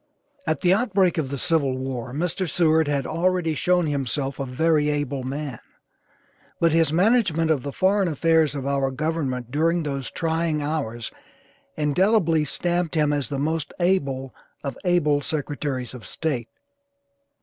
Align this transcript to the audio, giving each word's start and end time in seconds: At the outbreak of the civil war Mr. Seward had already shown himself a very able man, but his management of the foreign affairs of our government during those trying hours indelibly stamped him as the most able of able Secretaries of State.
At 0.47 0.61
the 0.61 0.73
outbreak 0.73 1.19
of 1.19 1.29
the 1.29 1.37
civil 1.37 1.77
war 1.77 2.11
Mr. 2.11 2.49
Seward 2.49 2.87
had 2.87 3.05
already 3.05 3.53
shown 3.53 3.85
himself 3.85 4.39
a 4.39 4.47
very 4.47 4.89
able 4.89 5.21
man, 5.21 5.59
but 6.59 6.71
his 6.71 6.91
management 6.91 7.51
of 7.51 7.61
the 7.61 7.71
foreign 7.71 8.07
affairs 8.07 8.55
of 8.55 8.65
our 8.65 8.89
government 8.89 9.51
during 9.51 9.83
those 9.83 10.09
trying 10.09 10.59
hours 10.59 11.11
indelibly 11.77 12.45
stamped 12.45 12.95
him 12.95 13.13
as 13.13 13.29
the 13.29 13.37
most 13.37 13.73
able 13.79 14.33
of 14.63 14.75
able 14.85 15.21
Secretaries 15.21 15.93
of 15.93 16.07
State. 16.07 16.49